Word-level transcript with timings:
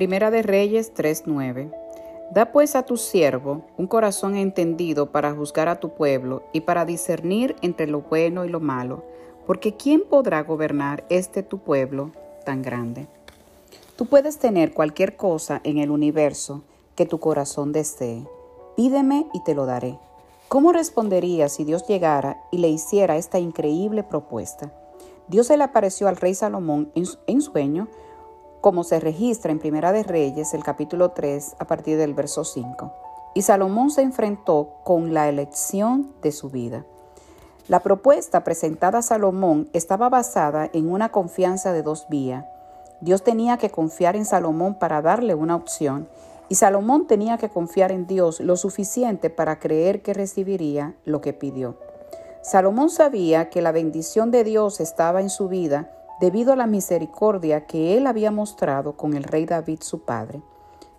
Primera 0.00 0.30
de 0.30 0.40
Reyes 0.40 0.94
3:9 0.94 1.70
Da 2.32 2.52
pues 2.52 2.74
a 2.74 2.84
tu 2.84 2.96
siervo 2.96 3.66
un 3.76 3.86
corazón 3.86 4.34
entendido 4.34 5.12
para 5.12 5.34
juzgar 5.34 5.68
a 5.68 5.78
tu 5.78 5.90
pueblo 5.90 6.42
y 6.54 6.62
para 6.62 6.86
discernir 6.86 7.54
entre 7.60 7.86
lo 7.86 8.00
bueno 8.00 8.46
y 8.46 8.48
lo 8.48 8.60
malo, 8.60 9.04
porque 9.46 9.76
¿quién 9.76 10.04
podrá 10.08 10.42
gobernar 10.42 11.04
este 11.10 11.42
tu 11.42 11.58
pueblo 11.58 12.12
tan 12.46 12.62
grande? 12.62 13.08
Tú 13.96 14.06
puedes 14.06 14.38
tener 14.38 14.72
cualquier 14.72 15.16
cosa 15.16 15.60
en 15.64 15.76
el 15.76 15.90
universo 15.90 16.62
que 16.94 17.04
tu 17.04 17.20
corazón 17.20 17.70
desee. 17.70 18.26
Pídeme 18.76 19.26
y 19.34 19.44
te 19.44 19.54
lo 19.54 19.66
daré. 19.66 19.98
¿Cómo 20.48 20.72
respondería 20.72 21.50
si 21.50 21.64
Dios 21.64 21.86
llegara 21.86 22.38
y 22.50 22.56
le 22.56 22.68
hiciera 22.68 23.18
esta 23.18 23.38
increíble 23.38 24.02
propuesta? 24.02 24.72
Dios 25.30 25.46
se 25.46 25.56
le 25.56 25.62
apareció 25.62 26.08
al 26.08 26.16
rey 26.16 26.34
Salomón 26.34 26.90
en, 26.94 27.40
sueño, 27.40 27.86
como 28.60 28.84
se 28.84 29.00
registra 29.00 29.52
en 29.52 29.58
Primera 29.58 29.92
de 29.92 30.02
Reyes, 30.02 30.54
el 30.54 30.62
capítulo 30.62 31.10
3, 31.10 31.56
a 31.58 31.66
partir 31.66 31.96
del 31.98 32.14
verso 32.14 32.44
5. 32.44 32.92
Y 33.34 33.42
Salomón 33.42 33.90
se 33.90 34.02
enfrentó 34.02 34.74
con 34.84 35.14
la 35.14 35.28
elección 35.28 36.12
de 36.22 36.32
su 36.32 36.50
vida. 36.50 36.84
La 37.68 37.80
propuesta 37.80 38.44
presentada 38.44 38.98
a 38.98 39.02
Salomón 39.02 39.68
estaba 39.72 40.08
basada 40.08 40.68
en 40.72 40.90
una 40.90 41.10
confianza 41.10 41.72
de 41.72 41.82
dos 41.82 42.06
vías 42.08 42.44
Dios 43.00 43.22
tenía 43.22 43.56
que 43.56 43.70
confiar 43.70 44.14
en 44.14 44.26
Salomón 44.26 44.74
para 44.74 45.00
darle 45.00 45.34
una 45.34 45.56
opción 45.56 46.08
y 46.50 46.56
Salomón 46.56 47.06
tenía 47.06 47.38
que 47.38 47.48
confiar 47.48 47.92
en 47.92 48.06
Dios 48.06 48.40
lo 48.40 48.56
suficiente 48.56 49.30
para 49.30 49.58
creer 49.58 50.02
que 50.02 50.12
recibiría 50.12 50.94
lo 51.04 51.20
que 51.20 51.32
pidió. 51.32 51.76
Salomón 52.42 52.90
sabía 52.90 53.48
que 53.48 53.62
la 53.62 53.72
bendición 53.72 54.30
de 54.30 54.44
Dios 54.44 54.80
estaba 54.80 55.20
en 55.20 55.30
su 55.30 55.48
vida 55.48 55.90
debido 56.20 56.52
a 56.52 56.56
la 56.56 56.66
misericordia 56.66 57.66
que 57.66 57.96
él 57.96 58.06
había 58.06 58.30
mostrado 58.30 58.96
con 58.96 59.14
el 59.14 59.24
rey 59.24 59.46
David 59.46 59.80
su 59.80 60.00
padre. 60.00 60.42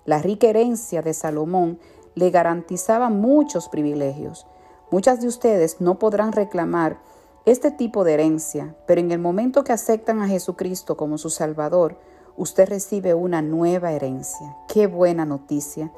La 0.06 0.20
rica 0.20 0.48
herencia 0.48 1.02
de 1.02 1.14
Salomón 1.14 1.80
le 2.16 2.32
garantizaba 2.32 3.10
muchos 3.10 3.70
privilegios. 3.70 4.48
Muchas 4.90 5.22
de 5.22 5.28
ustedes 5.28 5.80
no 5.80 6.00
podrán 6.00 6.32
reclamar 6.32 7.00
este 7.46 7.72
tipo 7.72 8.04
de 8.04 8.14
herencia, 8.14 8.76
pero 8.86 9.00
en 9.00 9.12
el 9.12 9.20
momento 9.20 9.64
que 9.64 9.74
aceptan 9.74 10.22
a 10.22 10.28
Jesucristo 10.28 10.98
como 10.98 11.18
su 11.18 11.30
Salvador, 11.30 11.98
usted 12.36 12.68
recibe 12.68 13.14
una 13.14 13.42
nueva 13.42 13.92
herencia. 13.92 14.58
Qué 14.68 14.88
buena 14.88 15.26
noticia. 15.26 15.92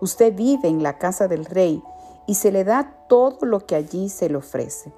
Usted 0.00 0.34
vive 0.34 0.68
en 0.68 0.82
la 0.82 0.98
casa 0.98 1.28
del 1.28 1.44
Rey 1.44 1.82
y 2.26 2.34
se 2.34 2.50
le 2.50 2.64
da 2.64 2.94
todo 3.08 3.44
lo 3.46 3.66
que 3.66 3.76
allí 3.76 4.08
se 4.08 4.28
le 4.28 4.36
ofrece. 4.36 4.92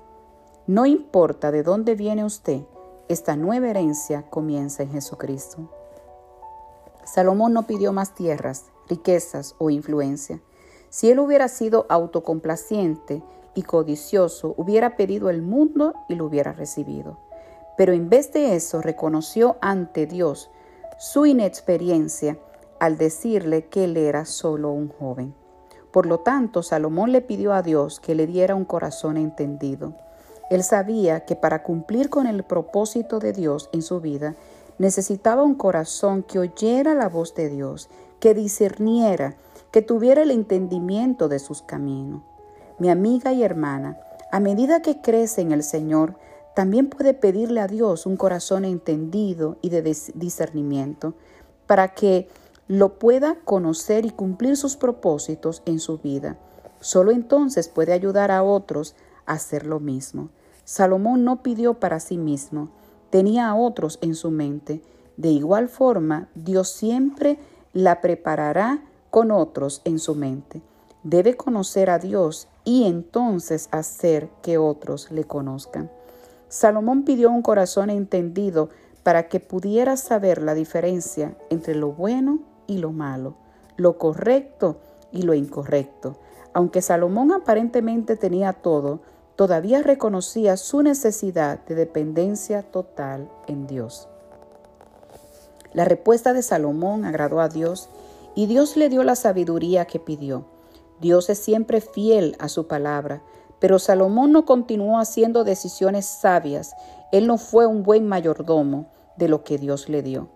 No 0.66 0.86
importa 0.86 1.50
de 1.50 1.62
dónde 1.62 1.94
viene 1.94 2.24
usted, 2.24 2.62
esta 3.12 3.36
nueva 3.36 3.68
herencia 3.68 4.22
comienza 4.30 4.82
en 4.82 4.92
Jesucristo. 4.92 5.68
Salomón 7.04 7.52
no 7.52 7.66
pidió 7.66 7.92
más 7.92 8.14
tierras, 8.14 8.66
riquezas 8.88 9.54
o 9.58 9.70
influencia. 9.70 10.40
Si 10.88 11.10
él 11.10 11.18
hubiera 11.18 11.48
sido 11.48 11.86
autocomplaciente 11.88 13.22
y 13.54 13.62
codicioso 13.62 14.54
hubiera 14.56 14.96
pedido 14.96 15.30
el 15.30 15.42
mundo 15.42 15.94
y 16.08 16.14
lo 16.14 16.26
hubiera 16.26 16.52
recibido. 16.52 17.18
Pero 17.76 17.92
en 17.92 18.08
vez 18.08 18.32
de 18.32 18.54
eso 18.54 18.80
reconoció 18.80 19.56
ante 19.60 20.06
Dios 20.06 20.50
su 20.98 21.26
inexperiencia 21.26 22.38
al 22.80 22.96
decirle 22.96 23.66
que 23.66 23.84
él 23.84 23.96
era 23.96 24.24
solo 24.24 24.70
un 24.70 24.88
joven. 24.88 25.34
Por 25.90 26.06
lo 26.06 26.20
tanto, 26.20 26.62
Salomón 26.62 27.12
le 27.12 27.20
pidió 27.20 27.52
a 27.52 27.62
Dios 27.62 28.00
que 28.00 28.14
le 28.14 28.26
diera 28.26 28.54
un 28.54 28.64
corazón 28.64 29.16
entendido. 29.16 29.94
Él 30.54 30.64
sabía 30.64 31.24
que 31.24 31.36
para 31.36 31.62
cumplir 31.62 32.10
con 32.10 32.26
el 32.26 32.42
propósito 32.42 33.18
de 33.18 33.32
Dios 33.32 33.70
en 33.72 33.82
su 33.82 34.00
vida, 34.00 34.34
necesitaba 34.78 35.42
un 35.42 35.54
corazón 35.54 36.22
que 36.22 36.38
oyera 36.38 36.94
la 36.94 37.08
voz 37.08 37.34
de 37.34 37.48
Dios, 37.48 37.88
que 38.20 38.34
discerniera, 38.34 39.36
que 39.70 39.82
tuviera 39.82 40.22
el 40.22 40.30
entendimiento 40.30 41.28
de 41.28 41.38
sus 41.38 41.62
caminos 41.62 42.22
mi 42.82 42.90
amiga 42.90 43.32
y 43.32 43.44
hermana, 43.44 43.96
a 44.32 44.40
medida 44.40 44.82
que 44.82 45.00
crece 45.00 45.40
en 45.40 45.52
el 45.52 45.62
Señor, 45.62 46.16
también 46.56 46.88
puede 46.88 47.14
pedirle 47.14 47.60
a 47.60 47.68
Dios 47.68 48.06
un 48.06 48.16
corazón 48.16 48.64
entendido 48.64 49.56
y 49.62 49.68
de 49.68 49.82
discernimiento 50.14 51.14
para 51.68 51.94
que 51.94 52.28
lo 52.66 52.98
pueda 52.98 53.36
conocer 53.44 54.04
y 54.04 54.10
cumplir 54.10 54.56
sus 54.56 54.76
propósitos 54.76 55.62
en 55.64 55.78
su 55.78 55.98
vida. 55.98 56.38
Solo 56.80 57.12
entonces 57.12 57.68
puede 57.68 57.92
ayudar 57.92 58.32
a 58.32 58.42
otros 58.42 58.96
a 59.26 59.34
hacer 59.34 59.64
lo 59.64 59.78
mismo. 59.78 60.30
Salomón 60.64 61.24
no 61.24 61.42
pidió 61.42 61.74
para 61.74 62.00
sí 62.00 62.18
mismo, 62.18 62.68
tenía 63.10 63.48
a 63.48 63.54
otros 63.54 63.98
en 64.00 64.14
su 64.14 64.30
mente. 64.30 64.82
De 65.16 65.28
igual 65.28 65.68
forma, 65.68 66.28
Dios 66.34 66.70
siempre 66.70 67.38
la 67.72 68.00
preparará 68.00 68.82
con 69.10 69.30
otros 69.30 69.82
en 69.84 69.98
su 69.98 70.14
mente. 70.14 70.62
Debe 71.02 71.36
conocer 71.36 71.90
a 71.90 71.98
Dios 71.98 72.48
y 72.64 72.84
entonces 72.84 73.68
hacer 73.72 74.30
que 74.40 74.56
otros 74.56 75.10
le 75.10 75.24
conozcan. 75.24 75.90
Salomón 76.48 77.04
pidió 77.04 77.30
un 77.30 77.42
corazón 77.42 77.90
entendido 77.90 78.70
para 79.02 79.28
que 79.28 79.40
pudiera 79.40 79.96
saber 79.96 80.42
la 80.42 80.54
diferencia 80.54 81.36
entre 81.50 81.74
lo 81.74 81.92
bueno 81.92 82.40
y 82.66 82.78
lo 82.78 82.92
malo, 82.92 83.34
lo 83.76 83.98
correcto 83.98 84.76
y 85.10 85.22
lo 85.22 85.34
incorrecto. 85.34 86.16
Aunque 86.52 86.82
Salomón 86.82 87.32
aparentemente 87.32 88.16
tenía 88.16 88.52
todo, 88.52 89.00
todavía 89.36 89.82
reconocía 89.82 90.56
su 90.56 90.82
necesidad 90.82 91.64
de 91.66 91.74
dependencia 91.74 92.62
total 92.62 93.30
en 93.46 93.66
Dios. 93.66 94.08
La 95.72 95.84
respuesta 95.84 96.32
de 96.32 96.42
Salomón 96.42 97.04
agradó 97.04 97.40
a 97.40 97.48
Dios 97.48 97.88
y 98.34 98.46
Dios 98.46 98.76
le 98.76 98.88
dio 98.88 99.04
la 99.04 99.16
sabiduría 99.16 99.86
que 99.86 99.98
pidió. 99.98 100.44
Dios 101.00 101.30
es 101.30 101.38
siempre 101.38 101.80
fiel 101.80 102.36
a 102.38 102.48
su 102.48 102.66
palabra, 102.66 103.22
pero 103.58 103.78
Salomón 103.78 104.32
no 104.32 104.44
continuó 104.44 104.98
haciendo 104.98 105.44
decisiones 105.44 106.06
sabias. 106.06 106.74
Él 107.10 107.26
no 107.26 107.38
fue 107.38 107.66
un 107.66 107.82
buen 107.82 108.06
mayordomo 108.06 108.86
de 109.16 109.28
lo 109.28 109.44
que 109.44 109.58
Dios 109.58 109.88
le 109.88 110.02
dio. 110.02 110.28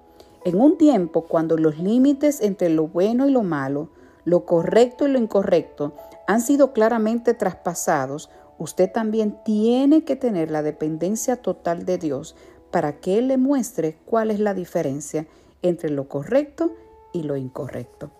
En 0.45 0.61
un 0.61 0.79
tiempo 0.79 1.23
cuando 1.23 1.57
los 1.57 1.79
límites 1.79 2.41
entre 2.41 2.69
lo 2.69 2.87
bueno 2.87 3.27
y 3.27 3.33
lo 3.33 3.43
malo, 3.43 3.91
lo 4.25 4.45
correcto 4.45 5.07
y 5.07 5.11
lo 5.11 5.19
incorrecto 5.19 5.93
han 6.27 6.41
sido 6.41 6.73
claramente 6.73 7.35
traspasados, 7.35 8.31
usted 8.59 8.91
también 8.91 9.39
tiene 9.45 10.05
que 10.05 10.17
tener 10.17 10.51
la 10.51 10.63
dependencia 10.63 11.37
total 11.37 11.85
de 11.85 11.99
Dios 11.99 12.37
para 12.71 13.01
que 13.01 13.19
Él 13.19 13.29
le 13.29 13.37
muestre 13.37 13.99
cuál 14.05 14.31
es 14.31 14.41
la 14.41 14.55
diferencia 14.55 15.27
entre 15.63 15.91
lo 15.91 16.09
correcto 16.09 16.75
y 17.13 17.23
lo 17.23 17.37
incorrecto. 17.37 18.11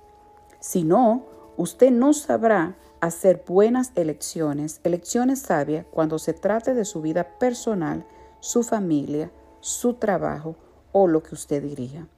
Si 0.61 0.85
no, 0.85 1.25
Usted 1.57 1.91
no 1.91 2.13
sabrá 2.13 2.77
hacer 3.01 3.43
buenas 3.47 3.93
elecciones, 3.95 4.81
elecciones 4.85 5.41
sabias, 5.41 5.87
cuando 5.91 6.19
se 6.19 6.35
trate 6.35 6.75
de 6.75 6.85
su 6.85 7.01
vida 7.01 7.39
personal, 7.39 8.05
su 8.41 8.63
familia, 8.63 9.31
su 9.61 9.95
trabajo 9.95 10.57
o 10.93 11.07
lo 11.09 11.23
que 11.23 11.35
usted 11.35 11.63
dirija. 11.63 12.09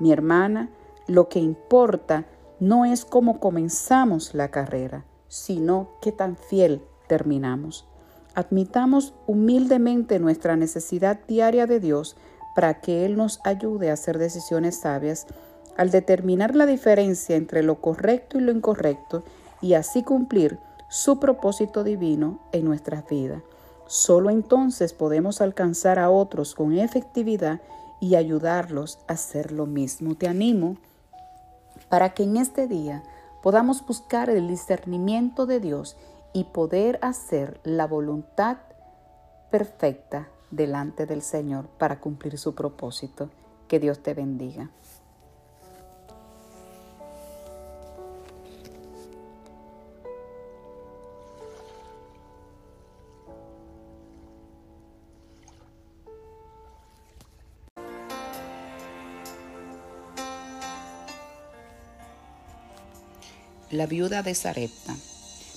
Mi 0.00 0.12
hermana, 0.12 0.68
lo 1.06 1.28
que 1.28 1.38
importa 1.38 2.26
no 2.58 2.84
es 2.84 3.04
cómo 3.04 3.38
comenzamos 3.38 4.34
la 4.34 4.50
carrera, 4.50 5.04
sino 5.28 5.90
qué 6.02 6.10
tan 6.10 6.36
fiel 6.36 6.82
terminamos. 7.10 7.88
Admitamos 8.36 9.14
humildemente 9.26 10.20
nuestra 10.20 10.54
necesidad 10.54 11.18
diaria 11.26 11.66
de 11.66 11.80
Dios 11.80 12.14
para 12.54 12.80
que 12.80 13.04
Él 13.04 13.16
nos 13.16 13.40
ayude 13.42 13.90
a 13.90 13.94
hacer 13.94 14.16
decisiones 14.16 14.76
sabias 14.76 15.26
al 15.76 15.90
determinar 15.90 16.54
la 16.54 16.66
diferencia 16.66 17.34
entre 17.34 17.64
lo 17.64 17.80
correcto 17.80 18.38
y 18.38 18.42
lo 18.42 18.52
incorrecto 18.52 19.24
y 19.60 19.74
así 19.74 20.04
cumplir 20.04 20.60
su 20.88 21.18
propósito 21.18 21.82
divino 21.82 22.38
en 22.52 22.64
nuestras 22.64 23.08
vidas. 23.08 23.42
Solo 23.88 24.30
entonces 24.30 24.92
podemos 24.92 25.40
alcanzar 25.40 25.98
a 25.98 26.10
otros 26.10 26.54
con 26.54 26.78
efectividad 26.78 27.60
y 27.98 28.14
ayudarlos 28.14 29.00
a 29.08 29.14
hacer 29.14 29.50
lo 29.50 29.66
mismo. 29.66 30.14
Te 30.14 30.28
animo 30.28 30.76
para 31.88 32.14
que 32.14 32.22
en 32.22 32.36
este 32.36 32.68
día 32.68 33.02
podamos 33.42 33.84
buscar 33.84 34.30
el 34.30 34.46
discernimiento 34.46 35.46
de 35.46 35.58
Dios 35.58 35.96
y 36.32 36.44
poder 36.44 36.98
hacer 37.02 37.60
la 37.64 37.86
voluntad 37.86 38.58
perfecta 39.50 40.28
delante 40.50 41.06
del 41.06 41.22
Señor 41.22 41.68
para 41.78 42.00
cumplir 42.00 42.38
su 42.38 42.54
propósito. 42.54 43.30
Que 43.68 43.78
Dios 43.78 44.02
te 44.02 44.14
bendiga. 44.14 44.70
La 63.70 63.86
viuda 63.86 64.24
de 64.24 64.34
Sarepta. 64.34 64.96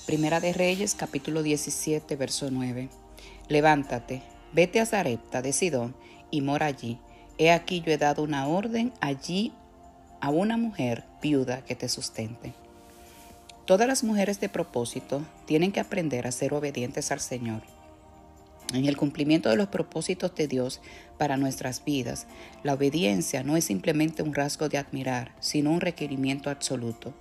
Primera 0.05 0.41
de 0.41 0.51
Reyes, 0.51 0.95
capítulo 0.95 1.44
17, 1.44 2.17
verso 2.17 2.51
9. 2.51 2.89
Levántate, 3.47 4.21
vete 4.51 4.81
a 4.81 4.85
Sarepta 4.85 5.41
de 5.41 5.53
Sidón 5.53 5.95
y 6.29 6.41
mora 6.41 6.65
allí. 6.65 7.00
He 7.38 7.51
aquí 7.51 7.79
yo 7.79 7.94
he 7.94 7.97
dado 7.97 8.21
una 8.21 8.47
orden 8.47 8.91
allí 9.00 9.53
a 10.19 10.29
una 10.29 10.57
mujer 10.57 11.05
viuda 11.21 11.63
que 11.63 11.75
te 11.75 11.88
sustente. 11.88 12.53
Todas 13.65 13.88
las 13.88 14.03
mujeres 14.03 14.41
de 14.41 14.50
propósito 14.50 15.21
tienen 15.45 15.71
que 15.71 15.79
aprender 15.79 16.27
a 16.27 16.33
ser 16.33 16.53
obedientes 16.53 17.09
al 17.13 17.21
Señor. 17.21 17.61
En 18.73 18.85
el 18.88 18.97
cumplimiento 18.97 19.47
de 19.47 19.56
los 19.56 19.69
propósitos 19.69 20.35
de 20.35 20.49
Dios 20.49 20.81
para 21.17 21.38
nuestras 21.38 21.85
vidas, 21.85 22.27
la 22.61 22.73
obediencia 22.73 23.41
no 23.44 23.56
es 23.56 23.63
simplemente 23.63 24.21
un 24.21 24.33
rasgo 24.33 24.67
de 24.67 24.79
admirar, 24.79 25.33
sino 25.39 25.71
un 25.71 25.79
requerimiento 25.79 26.49
absoluto. 26.49 27.13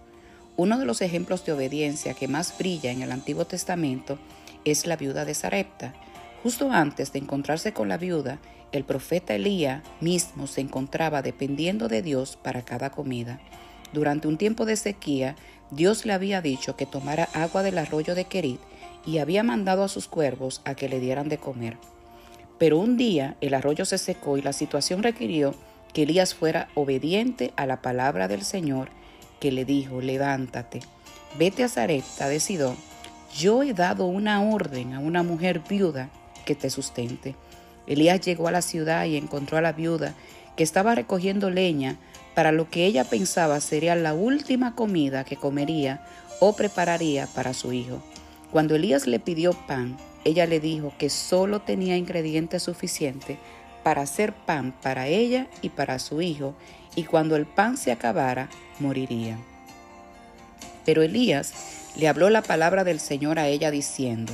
Uno 0.56 0.78
de 0.78 0.84
los 0.84 1.00
ejemplos 1.00 1.44
de 1.46 1.52
obediencia 1.52 2.14
que 2.14 2.28
más 2.28 2.56
brilla 2.58 2.90
en 2.90 3.02
el 3.02 3.10
Antiguo 3.10 3.46
Testamento 3.46 4.18
es 4.64 4.86
la 4.86 4.96
viuda 4.96 5.24
de 5.24 5.34
Sarepta. 5.34 5.94
Justo 6.42 6.70
antes 6.70 7.12
de 7.12 7.20
encontrarse 7.20 7.72
con 7.72 7.88
la 7.88 7.96
viuda, 7.96 8.38
el 8.70 8.84
profeta 8.84 9.34
Elías 9.34 9.82
mismo 10.00 10.46
se 10.46 10.60
encontraba 10.60 11.22
dependiendo 11.22 11.88
de 11.88 12.02
Dios 12.02 12.36
para 12.42 12.62
cada 12.62 12.90
comida. 12.90 13.40
Durante 13.92 14.28
un 14.28 14.38
tiempo 14.38 14.64
de 14.64 14.76
sequía, 14.76 15.36
Dios 15.70 16.04
le 16.04 16.12
había 16.12 16.42
dicho 16.42 16.76
que 16.76 16.86
tomara 16.86 17.28
agua 17.32 17.62
del 17.62 17.78
arroyo 17.78 18.14
de 18.14 18.26
Kerit 18.26 18.60
y 19.06 19.18
había 19.18 19.42
mandado 19.42 19.84
a 19.84 19.88
sus 19.88 20.06
cuervos 20.06 20.60
a 20.64 20.74
que 20.74 20.88
le 20.88 21.00
dieran 21.00 21.28
de 21.28 21.38
comer. 21.38 21.76
Pero 22.58 22.78
un 22.78 22.96
día 22.96 23.36
el 23.40 23.54
arroyo 23.54 23.84
se 23.84 23.98
secó 23.98 24.36
y 24.36 24.42
la 24.42 24.52
situación 24.52 25.02
requirió 25.02 25.54
que 25.92 26.02
Elías 26.02 26.34
fuera 26.34 26.68
obediente 26.74 27.52
a 27.56 27.66
la 27.66 27.82
palabra 27.82 28.28
del 28.28 28.42
Señor, 28.42 28.90
que 29.42 29.50
le 29.50 29.64
dijo, 29.64 30.00
levántate, 30.00 30.78
vete 31.36 31.64
a 31.64 31.68
Zarepta 31.68 32.28
de 32.28 32.40
yo 33.36 33.64
he 33.64 33.74
dado 33.74 34.06
una 34.06 34.40
orden 34.40 34.94
a 34.94 35.00
una 35.00 35.24
mujer 35.24 35.62
viuda 35.68 36.10
que 36.44 36.54
te 36.54 36.70
sustente. 36.70 37.34
Elías 37.88 38.20
llegó 38.20 38.46
a 38.46 38.52
la 38.52 38.62
ciudad 38.62 39.04
y 39.04 39.16
encontró 39.16 39.58
a 39.58 39.60
la 39.60 39.72
viuda 39.72 40.14
que 40.56 40.62
estaba 40.62 40.94
recogiendo 40.94 41.50
leña 41.50 41.96
para 42.36 42.52
lo 42.52 42.70
que 42.70 42.86
ella 42.86 43.02
pensaba 43.02 43.58
sería 43.58 43.96
la 43.96 44.14
última 44.14 44.76
comida 44.76 45.24
que 45.24 45.34
comería 45.34 46.06
o 46.38 46.54
prepararía 46.54 47.26
para 47.26 47.52
su 47.52 47.72
hijo. 47.72 48.00
Cuando 48.52 48.76
Elías 48.76 49.08
le 49.08 49.18
pidió 49.18 49.54
pan, 49.66 49.96
ella 50.24 50.46
le 50.46 50.60
dijo 50.60 50.92
que 50.98 51.10
solo 51.10 51.62
tenía 51.62 51.96
ingredientes 51.96 52.62
suficientes 52.62 53.38
para 53.82 54.02
hacer 54.02 54.32
pan 54.32 54.74
para 54.82 55.06
ella 55.06 55.46
y 55.60 55.70
para 55.70 55.98
su 55.98 56.22
hijo, 56.22 56.54
y 56.94 57.04
cuando 57.04 57.36
el 57.36 57.46
pan 57.46 57.76
se 57.76 57.92
acabara, 57.92 58.48
moriría. 58.78 59.38
Pero 60.84 61.02
Elías 61.02 61.52
le 61.96 62.08
habló 62.08 62.30
la 62.30 62.42
palabra 62.42 62.84
del 62.84 63.00
Señor 63.00 63.38
a 63.38 63.48
ella 63.48 63.70
diciendo, 63.70 64.32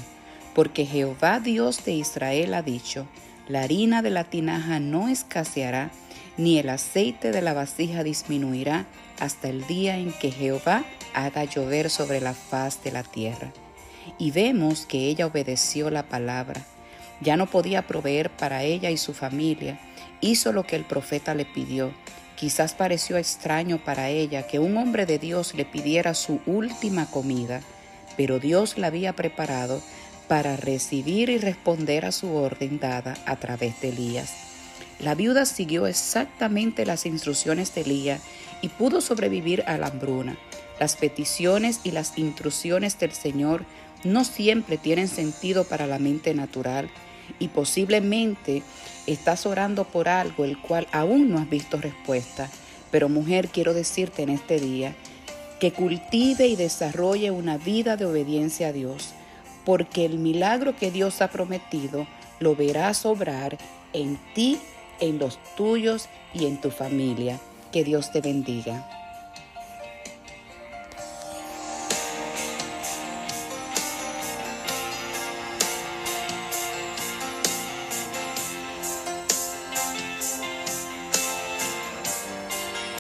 porque 0.55 0.87
Jehová 0.87 1.41
Dios 1.41 1.85
de 1.85 1.93
Israel 1.93 2.55
ha 2.55 2.63
dicho, 2.63 3.07
la 3.49 3.63
harina 3.63 4.03
de 4.03 4.11
la 4.11 4.25
tinaja 4.25 4.81
no 4.81 5.09
escaseará, 5.09 5.91
ni 6.37 6.59
el 6.59 6.69
aceite 6.69 7.33
de 7.33 7.43
la 7.43 7.53
vasija 7.53 8.05
disminuirá 8.05 8.87
hasta 9.19 9.49
el 9.49 9.67
día 9.67 9.99
en 9.99 10.13
que 10.13 10.31
Jehová 10.31 10.85
haga 11.15 11.45
llover 11.45 11.91
sobre 11.91 12.21
la 12.21 12.35
faz 12.35 12.83
de 12.85 12.93
la 12.93 13.03
tierra. 13.03 13.53
Y 14.19 14.31
vemos 14.31 14.87
que 14.87 15.09
ella 15.09 15.27
obedeció 15.27 15.91
la 15.91 16.05
palabra. 16.05 16.65
Ya 17.21 17.37
no 17.37 17.47
podía 17.47 17.87
proveer 17.87 18.31
para 18.31 18.63
ella 18.63 18.91
y 18.91 18.97
su 18.97 19.15
familia. 19.15 19.79
Hizo 20.21 20.53
lo 20.53 20.65
que 20.65 20.77
el 20.77 20.85
profeta 20.85 21.35
le 21.35 21.45
pidió. 21.45 21.93
Quizás 22.37 22.75
pareció 22.75 23.17
extraño 23.17 23.83
para 23.85 24.11
ella 24.11 24.47
que 24.47 24.61
un 24.61 24.77
hombre 24.77 25.07
de 25.07 25.19
Dios 25.19 25.55
le 25.55 25.65
pidiera 25.65 26.15
su 26.15 26.41
última 26.47 27.07
comida, 27.11 27.61
pero 28.17 28.39
Dios 28.39 28.79
la 28.79 28.87
había 28.89 29.15
preparado 29.15 29.83
para 30.29 30.57
recibir 30.57 31.31
y 31.31 31.39
responder 31.39 32.05
a 32.05 32.13
su 32.13 32.35
orden 32.35 32.79
dada 32.79 33.17
a 33.27 33.37
través 33.37 33.81
de 33.81 33.89
Elías. 33.89 34.35
La 35.01 35.15
viuda 35.15 35.47
siguió 35.47 35.87
exactamente 35.87 36.85
las 36.85 37.07
instrucciones 37.07 37.75
de 37.75 37.81
Elías 37.81 38.21
y 38.63 38.69
pudo 38.69 39.01
sobrevivir 39.01 39.65
a 39.67 39.79
la 39.79 39.89
hambruna. 39.89 40.37
Las 40.79 40.97
peticiones 40.97 41.81
y 41.83 41.91
las 41.91 42.19
intrusiones 42.19 42.99
del 42.99 43.13
Señor 43.13 43.65
no 44.05 44.25
siempre 44.25 44.77
tienen 44.77 45.09
sentido 45.09 45.65
para 45.65 45.87
la 45.87 45.99
mente 45.99 46.35
natural 46.35 46.89
y 47.39 47.49
posiblemente 47.49 48.63
estás 49.07 49.47
orando 49.47 49.85
por 49.85 50.09
algo 50.09 50.45
el 50.45 50.59
cual 50.61 50.87
aún 50.93 51.31
no 51.31 51.39
has 51.39 51.49
visto 51.49 51.77
respuesta. 51.79 52.51
Pero 52.91 53.09
mujer, 53.09 53.49
quiero 53.49 53.75
decirte 53.75 54.23
en 54.23 54.31
este 54.31 54.61
día 54.61 54.95
que 55.61 55.73
cultive 55.73 56.47
y 56.47 56.57
desarrolle 56.57 57.31
una 57.31 57.59
vida 57.59 57.97
de 57.97 58.07
obediencia 58.07 58.69
a 58.69 58.73
Dios 58.73 59.15
porque 59.69 60.07
el 60.07 60.19
milagro 60.19 60.75
que 60.77 60.91
Dios 60.91 61.21
ha 61.21 61.29
prometido 61.29 62.07
lo 62.41 62.57
verás 62.57 63.05
obrar 63.05 63.59
en 63.93 64.19
ti, 64.35 64.59
en 64.99 65.19
los 65.19 65.39
tuyos 65.57 66.09
y 66.33 66.47
en 66.47 66.59
tu 66.59 66.71
familia. 66.71 67.39
Que 67.71 67.85
Dios 67.85 68.11
te 68.11 68.23
bendiga. 68.23 68.89